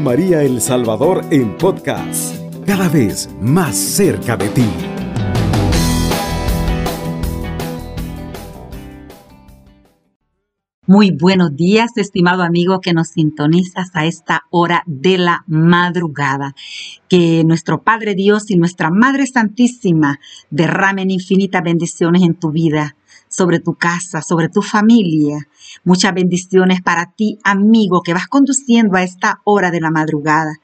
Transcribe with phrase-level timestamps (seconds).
[0.00, 2.34] María El Salvador en podcast,
[2.66, 4.66] cada vez más cerca de ti.
[10.88, 16.54] Muy buenos días, estimado amigo que nos sintonizas a esta hora de la madrugada.
[17.08, 22.96] Que nuestro Padre Dios y nuestra Madre Santísima derramen infinitas bendiciones en tu vida
[23.36, 25.46] sobre tu casa, sobre tu familia.
[25.84, 30.54] Muchas bendiciones para ti, amigo, que vas conduciendo a esta hora de la madrugada.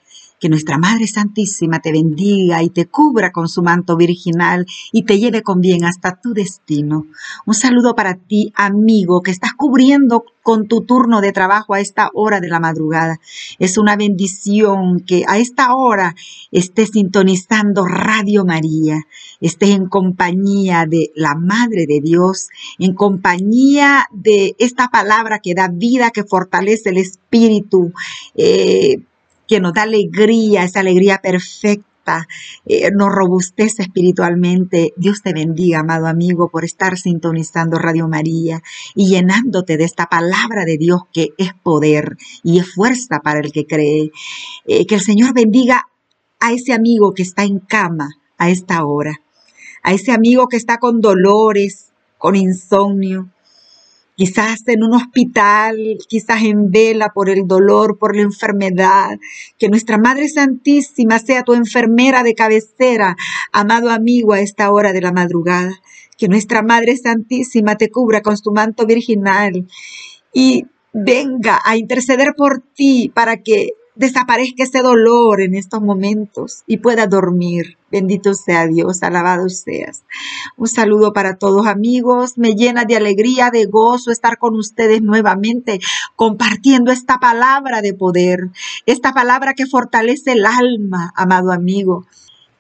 [0.43, 5.21] Que nuestra Madre Santísima te bendiga y te cubra con su manto virginal y te
[5.21, 7.07] lleve con bien hasta tu destino.
[7.47, 12.11] Un saludo para ti, amigo, que estás cubriendo con tu turno de trabajo a esta
[12.13, 13.21] hora de la madrugada.
[13.61, 16.17] Es una bendición que a esta hora
[16.51, 19.07] estés sintonizando Radio María,
[19.41, 22.49] estés en compañía de la Madre de Dios,
[22.81, 27.93] en compañía de esta palabra que da vida, que fortalece el espíritu.
[28.34, 29.03] Eh,
[29.53, 32.27] que nos da alegría, esa alegría perfecta,
[32.64, 34.94] eh, nos robustece espiritualmente.
[34.97, 38.62] Dios te bendiga, amado amigo, por estar sintonizando Radio María
[38.94, 43.53] y llenándote de esta palabra de Dios que es poder y es fuerza para el
[43.53, 44.11] que cree.
[44.67, 45.87] Eh, que el Señor bendiga
[46.41, 49.20] a ese amigo que está en cama a esta hora,
[49.83, 53.28] a ese amigo que está con dolores, con insomnio,
[54.17, 55.77] quizás en un hospital,
[56.09, 59.19] quizás en vela por el dolor, por la enfermedad.
[59.59, 63.17] Que nuestra Madre Santísima sea tu enfermera de cabecera,
[63.53, 65.73] amado amigo, a esta hora de la madrugada.
[66.19, 69.67] Que nuestra Madre Santísima te cubra con su manto virginal
[70.33, 76.79] y venga a interceder por ti para que desaparezca ese dolor en estos momentos y
[76.79, 77.77] pueda dormir.
[77.91, 80.05] Bendito sea Dios, alabado seas.
[80.57, 85.79] Un saludo para todos amigos, me llena de alegría, de gozo estar con ustedes nuevamente
[86.17, 88.49] compartiendo esta palabra de poder,
[88.87, 92.06] esta palabra que fortalece el alma, amado amigo.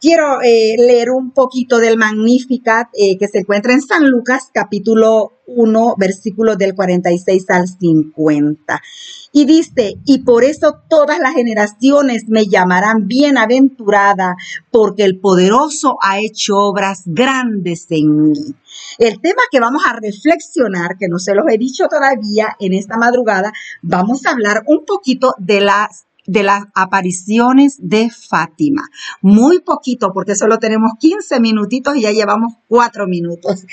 [0.02, 5.30] Quiero eh, leer un poquito del Magnificat eh, que se encuentra en San Lucas capítulo
[5.46, 8.82] 1, versículos del 46 al 50.
[9.30, 14.34] Y dice, y por eso todas las generaciones me llamarán bienaventurada,
[14.72, 18.56] porque el poderoso ha hecho obras grandes en mí.
[18.98, 22.96] El tema que vamos a reflexionar, que no se los he dicho todavía en esta
[22.96, 23.52] madrugada,
[23.82, 28.82] vamos a hablar un poquito de las de las apariciones de Fátima.
[29.20, 33.64] Muy poquito, porque solo tenemos 15 minutitos y ya llevamos 4 minutos.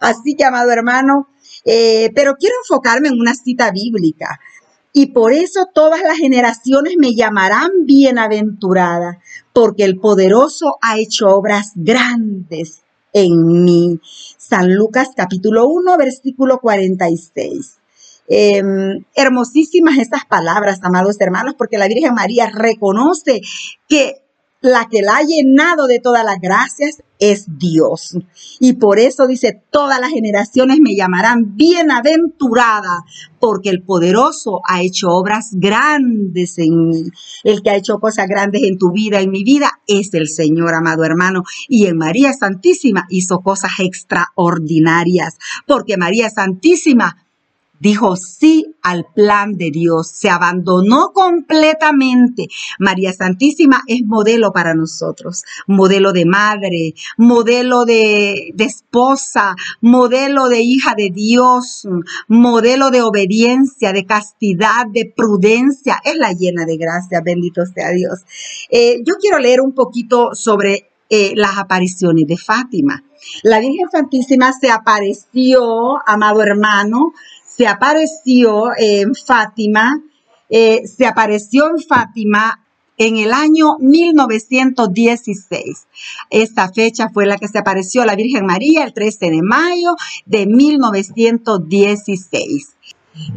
[0.00, 1.28] Así que, amado hermano,
[1.64, 4.40] eh, pero quiero enfocarme en una cita bíblica.
[4.92, 9.20] Y por eso todas las generaciones me llamarán bienaventurada,
[9.54, 12.82] porque el poderoso ha hecho obras grandes
[13.14, 14.00] en mí.
[14.36, 17.78] San Lucas capítulo 1, versículo 46.
[18.28, 23.40] Em, hermosísimas estas palabras, amados hermanos, porque la Virgen María reconoce
[23.88, 24.22] que
[24.62, 28.16] la que la ha llenado de todas las gracias es Dios.
[28.60, 33.04] Y por eso dice, todas las generaciones me llamarán bienaventurada,
[33.40, 37.04] porque el poderoso ha hecho obras grandes en mí.
[37.42, 40.74] El que ha hecho cosas grandes en tu vida, en mi vida, es el Señor,
[40.74, 41.42] amado hermano.
[41.68, 47.21] Y en María Santísima hizo cosas extraordinarias, porque María Santísima
[47.82, 52.46] dijo sí al plan de Dios, se abandonó completamente.
[52.78, 60.94] María Santísima es modelo para nosotros, modelo de madre, modelo de, esposa, modelo de hija
[60.96, 61.86] de Dios,
[62.28, 66.00] modelo de obediencia, de castidad, de prudencia.
[66.04, 68.20] Es la llena de gracia, bendito sea Dios.
[68.70, 73.02] Eh, yo quiero leer un poquito sobre eh, las apariciones de Fátima.
[73.42, 77.12] La Virgen Santísima se apareció, amado hermano,
[77.56, 80.02] se apareció en Fátima,
[80.48, 82.60] eh, se apareció en Fátima
[82.98, 85.86] en el año 1916.
[86.30, 89.96] Esta fecha fue la que se apareció la Virgen María el 13 de mayo
[90.26, 92.76] de 1916.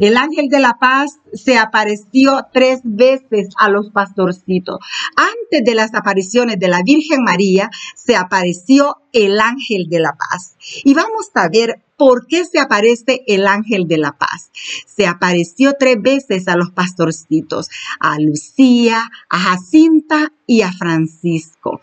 [0.00, 4.78] El ángel de la paz se apareció tres veces a los pastorcitos.
[5.16, 10.56] Antes de las apariciones de la Virgen María, se apareció el ángel de la paz.
[10.84, 14.50] Y vamos a ver por qué se aparece el ángel de la paz.
[14.86, 17.68] Se apareció tres veces a los pastorcitos,
[18.00, 21.80] a Lucía, a Jacinta y a Francisco.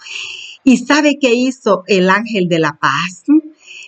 [0.64, 3.24] ¿Y sabe qué hizo el ángel de la paz?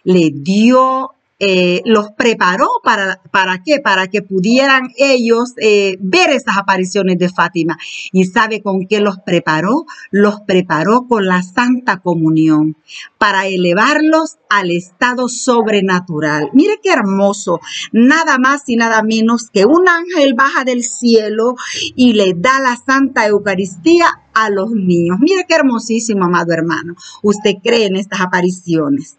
[0.04, 3.80] Le dio eh, los preparó para, para qué?
[3.80, 7.78] Para que pudieran ellos eh, ver esas apariciones de Fátima.
[8.14, 9.86] ¿Y sabe con qué los preparó?
[10.12, 12.78] Los preparó con la Santa Comunión
[13.18, 16.50] para elevarlos al estado sobrenatural.
[16.54, 17.60] Mire qué hermoso.
[17.92, 21.56] Nada más y nada menos que un ángel baja del cielo
[21.96, 25.18] y le da la Santa Eucaristía a los niños.
[25.20, 26.96] Mire qué hermosísimo, amado hermano.
[27.24, 29.18] Usted cree en estas apariciones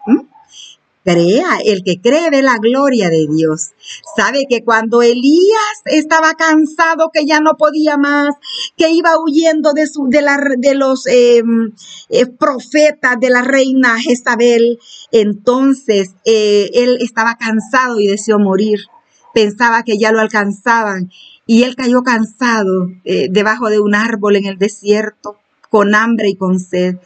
[1.07, 3.71] crea, el que cree ve la gloria de Dios.
[4.17, 8.35] Sabe que cuando Elías estaba cansado, que ya no podía más,
[8.77, 11.73] que iba huyendo de, su, de, los em,
[12.09, 14.81] eh, profetas de la reina Jezabel,
[15.13, 18.81] entonces eh, él estaba cansado y deseó morir.
[19.33, 21.11] Pensaba que ya lo alcanzaban
[21.47, 25.37] y él cayó cansado eh, debajo de un árbol en el desierto,
[25.71, 26.97] con hambre y con sed.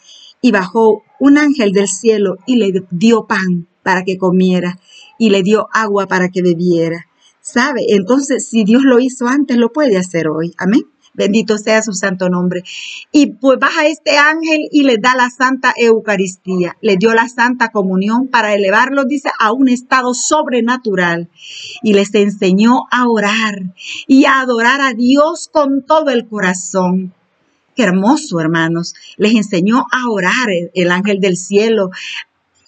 [0.40, 4.78] Y bajó un ángel del cielo y le dio pan para que comiera
[5.18, 7.06] y le dio agua para que bebiera.
[7.40, 7.86] ¿Sabe?
[7.88, 10.54] Entonces, si Dios lo hizo antes, lo puede hacer hoy.
[10.58, 10.82] Amén.
[11.12, 12.62] Bendito sea su santo nombre.
[13.12, 16.76] Y pues baja este ángel y le da la santa Eucaristía.
[16.80, 21.28] Le dio la santa comunión para elevarlo, dice, a un estado sobrenatural.
[21.82, 23.74] Y les enseñó a orar
[24.06, 27.12] y a adorar a Dios con todo el corazón.
[27.74, 28.94] Qué hermoso, hermanos.
[29.16, 31.90] Les enseñó a orar el ángel del cielo,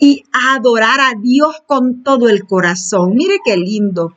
[0.03, 3.15] y adorar a Dios con todo el corazón.
[3.15, 4.17] Mire qué lindo.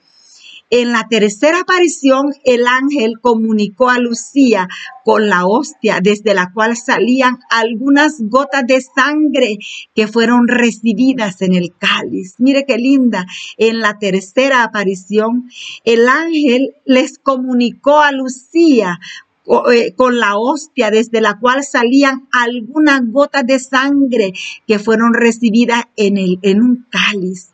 [0.72, 4.68] En la tercera aparición, el ángel comunicó a Lucía
[5.04, 9.60] con la hostia desde la cual salían algunas gotas de sangre
[9.94, 12.34] que fueron recibidas en el cáliz.
[12.40, 13.28] Mire qué linda.
[13.58, 15.52] En la tercera aparición,
[15.84, 19.00] el ángel les comunicó a Lucía
[19.46, 24.34] con la hostia desde la cual salían algunas gotas de sangre
[24.68, 27.50] que fueron recibidas en, el, en un cáliz.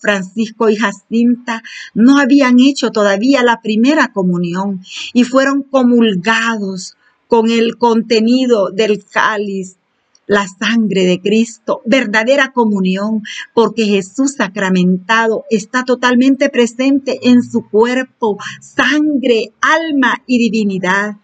[0.00, 1.62] Francisco y Jacinta
[1.92, 4.80] no habían hecho todavía la primera comunión
[5.12, 6.96] y fueron comulgados
[7.26, 9.76] con el contenido del cáliz
[10.28, 13.22] la sangre de Cristo, verdadera comunión,
[13.54, 21.16] porque Jesús sacramentado está totalmente presente en su cuerpo, sangre, alma y divinidad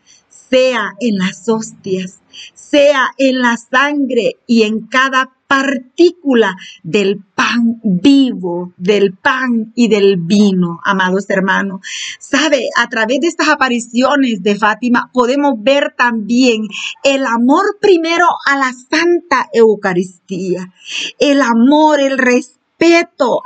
[0.54, 2.20] sea en las hostias,
[2.54, 10.16] sea en la sangre y en cada partícula del pan vivo, del pan y del
[10.16, 11.80] vino, amados hermanos.
[12.20, 16.68] Sabe, a través de estas apariciones de Fátima podemos ver también
[17.02, 20.72] el amor primero a la Santa Eucaristía,
[21.18, 22.63] el amor, el respeto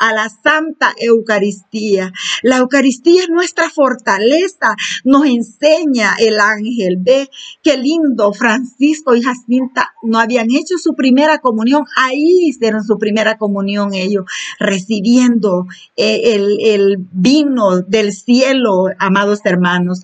[0.00, 2.12] a la Santa Eucaristía.
[2.42, 4.74] La Eucaristía es nuestra fortaleza,
[5.04, 6.96] nos enseña el ángel.
[6.98, 7.28] Ve
[7.62, 13.38] qué lindo, Francisco y Jacinta no habían hecho su primera comunión, ahí hicieron su primera
[13.38, 14.24] comunión ellos,
[14.58, 20.00] recibiendo eh, el vino del cielo, amados hermanos.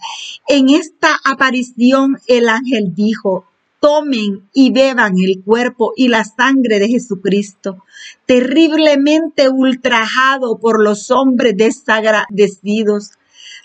[0.46, 3.46] En esta aparición el ángel dijo,
[3.84, 7.84] tomen y beban el cuerpo y la sangre de Jesucristo,
[8.24, 13.10] terriblemente ultrajado por los hombres desagradecidos.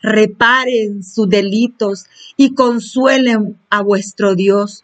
[0.01, 4.83] Reparen sus delitos y consuelen a vuestro Dios.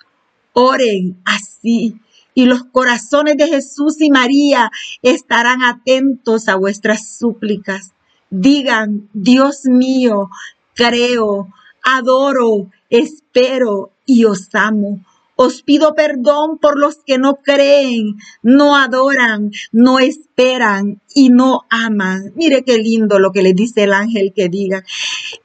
[0.54, 2.00] Oren así
[2.34, 4.72] y los corazones de Jesús y María
[5.02, 7.92] estarán atentos a vuestras súplicas.
[8.30, 10.30] Digan, Dios mío,
[10.76, 11.50] creo,
[11.84, 15.02] adoro, espero y os amo.
[15.38, 22.32] Os pido perdón por los que no creen, no adoran, no esperan y no aman.
[22.36, 24.84] Mire qué lindo lo que le dice el ángel que diga.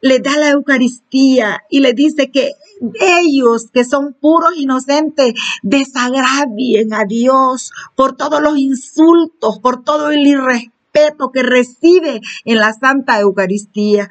[0.01, 2.53] Le da la Eucaristía y le dice que
[3.01, 10.27] ellos que son puros inocentes desagravien a Dios por todos los insultos, por todo el
[10.27, 14.09] irrespeto que recibe en la Santa Eucaristía.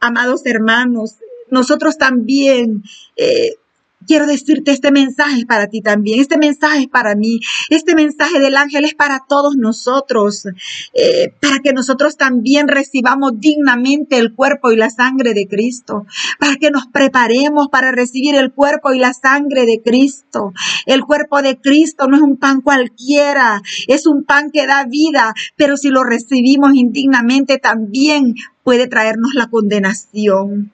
[0.00, 1.16] Amados hermanos,
[1.50, 2.84] nosotros también
[3.16, 3.56] eh,
[4.08, 8.56] quiero decirte este mensaje para ti también, este mensaje es para mí, este mensaje del
[8.56, 10.44] ángel es para todos nosotros,
[10.94, 16.06] eh, para que nosotros también recibamos dignamente el cuerpo y la sangre de Cristo,
[16.40, 20.54] para que nos preparemos para recibir el cuerpo y la sangre de Cristo.
[20.86, 25.34] El cuerpo de Cristo no es un pan cualquiera, es un pan que da vida,
[25.56, 28.34] pero si lo recibimos indignamente también
[28.64, 30.72] puede traernos la condenación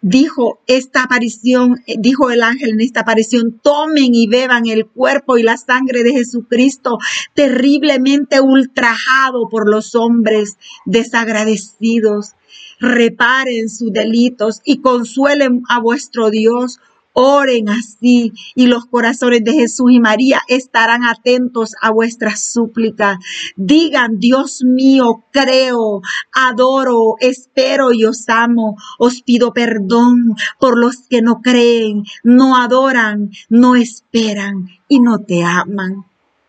[0.00, 5.38] dijo esta aparición, eh, dijo el ángel en esta aparición, tomen y beban el cuerpo
[5.38, 6.98] y la sangre de Jesucristo,
[7.34, 12.34] terriblemente ultrajado por los hombres desagradecidos.
[12.80, 16.78] Reparen sus delitos y consuelen a vuestro Dios.
[17.20, 23.18] Oren así y los corazones de Jesús y María estarán atentos a vuestras súplicas.
[23.56, 26.00] Digan, Dios mío, creo,
[26.32, 28.76] adoro, espero y os amo.
[29.00, 35.42] Os pido perdón por los que no creen, no adoran, no esperan y no te
[35.42, 36.04] aman.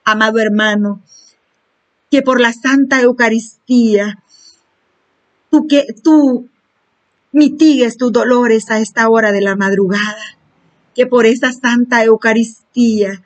[0.06, 1.02] Amado hermano,
[2.12, 4.24] que por la Santa Eucaristía,
[5.50, 6.48] tú que tú
[7.32, 10.39] mitigues tus dolores a esta hora de la madrugada,
[10.96, 13.22] que por esa Santa Eucaristía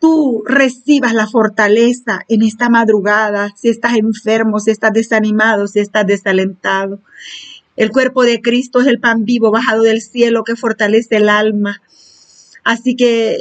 [0.00, 6.06] tú recibas la fortaleza en esta madrugada, si estás enfermo, si estás desanimado, si estás
[6.06, 7.00] desalentado.
[7.76, 11.80] El cuerpo de Cristo es el pan vivo bajado del cielo que fortalece el alma.
[12.64, 13.38] Así que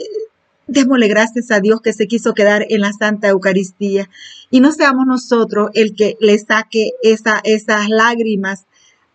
[0.68, 4.10] démosle gracias a Dios que se quiso quedar en la Santa Eucaristía
[4.50, 8.66] y no seamos nosotros el que le saque esa, esas lágrimas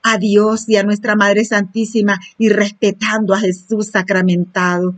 [0.08, 4.94] a Dios y a nuestra Madre Santísima y respetando a Jesús sacramentado.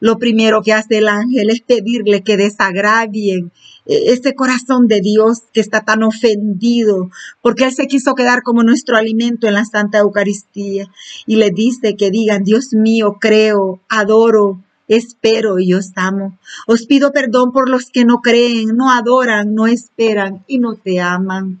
[0.00, 3.50] Lo primero que hace el ángel es pedirle que desagravien
[3.86, 7.10] eh, ese corazón de Dios que está tan ofendido,
[7.42, 10.88] porque Él se quiso quedar como nuestro alimento en la Santa Eucaristía
[11.26, 16.38] y le dice que digan, Dios mío, creo, adoro, espero y os amo.
[16.66, 21.00] Os pido perdón por los que no creen, no adoran, no esperan y no te
[21.00, 21.60] aman.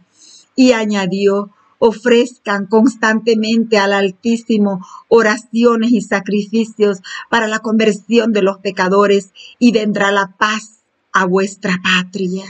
[0.56, 1.50] Y añadió,
[1.86, 10.10] ofrezcan constantemente al Altísimo oraciones y sacrificios para la conversión de los pecadores y vendrá
[10.10, 10.78] la paz
[11.12, 12.44] a vuestra patria.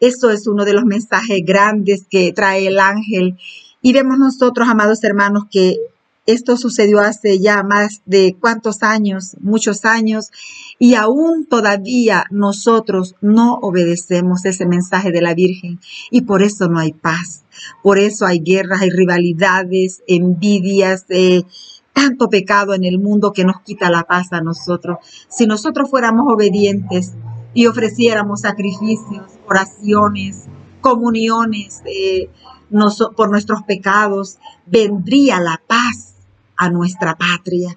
[0.00, 3.38] Eso es uno de los mensajes grandes que trae el ángel.
[3.80, 5.76] Y vemos nosotros, amados hermanos, que
[6.26, 10.30] esto sucedió hace ya más de cuántos años, muchos años,
[10.78, 16.78] y aún todavía nosotros no obedecemos ese mensaje de la Virgen y por eso no
[16.78, 17.44] hay paz.
[17.82, 21.44] Por eso hay guerras, hay rivalidades, envidias, eh,
[21.92, 24.98] tanto pecado en el mundo que nos quita la paz a nosotros.
[25.28, 27.12] Si nosotros fuéramos obedientes
[27.54, 30.44] y ofreciéramos sacrificios, oraciones,
[30.80, 32.28] comuniones eh,
[33.16, 35.73] por nuestros pecados, vendría la paz
[36.56, 37.76] a nuestra patria.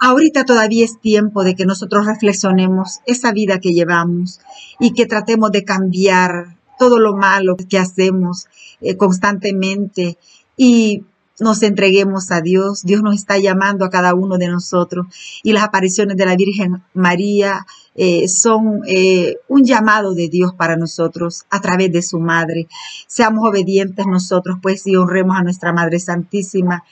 [0.00, 4.40] Ahorita todavía es tiempo de que nosotros reflexionemos esa vida que llevamos
[4.78, 8.46] y que tratemos de cambiar todo lo malo que hacemos
[8.80, 10.18] eh, constantemente
[10.56, 11.04] y
[11.40, 12.82] nos entreguemos a Dios.
[12.82, 15.06] Dios nos está llamando a cada uno de nosotros
[15.42, 20.76] y las apariciones de la Virgen María eh, son eh, un llamado de Dios para
[20.76, 22.66] nosotros a través de su Madre.
[23.06, 26.84] Seamos obedientes nosotros, pues, y honremos a nuestra Madre Santísima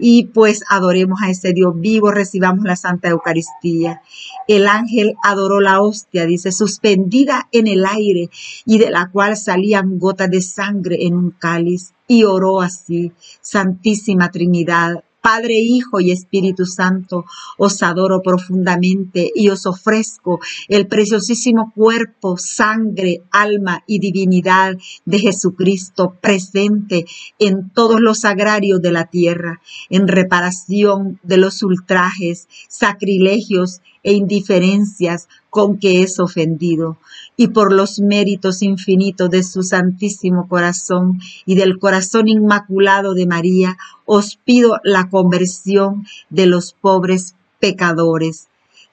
[0.00, 4.02] y pues adoremos a ese Dios vivo, recibamos la Santa Eucaristía.
[4.48, 8.30] El ángel adoró la hostia, dice, suspendida en el aire
[8.64, 14.30] y de la cual salían gotas de sangre en un cáliz y oró así, Santísima
[14.30, 17.24] Trinidad, Padre, Hijo y Espíritu Santo,
[17.58, 26.16] os adoro profundamente y os ofrezco el preciosísimo cuerpo, sangre, alma y divinidad de Jesucristo
[26.20, 27.06] presente
[27.38, 35.28] en todos los agrarios de la tierra, en reparación de los ultrajes, sacrilegios e indiferencias
[35.50, 36.96] con que es ofendido,
[37.36, 43.76] y por los méritos infinitos de su santísimo corazón y del corazón inmaculado de María,
[44.06, 48.48] os pido la conversión de los pobres pecadores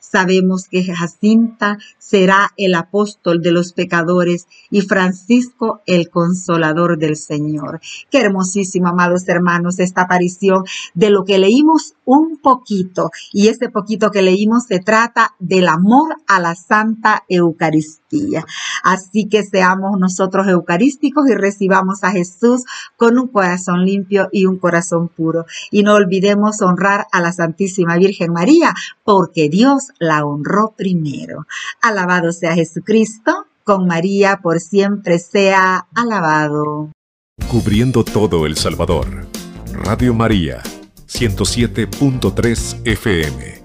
[0.10, 7.82] Sabemos que Jacinta será el apóstol de los pecadores y Francisco el consolador del Señor.
[8.10, 13.12] Qué hermosísimo, amados hermanos, esta aparición de lo que leímos un poquito.
[13.34, 18.46] Y este poquito que leímos se trata del amor a la Santa Eucaristía.
[18.84, 22.64] Así que seamos nosotros eucarísticos y recibamos a Jesús
[22.96, 25.46] con un corazón limpio y un corazón puro.
[25.70, 28.74] Y no olvidemos honrar a la Santísima Virgen María,
[29.04, 31.46] porque Dios la honró primero.
[31.82, 36.90] Alabado sea Jesucristo, con María por siempre sea alabado.
[37.52, 39.28] Cubriendo todo El Salvador.
[39.74, 40.64] Radio María,
[41.08, 43.57] 107.3 FM.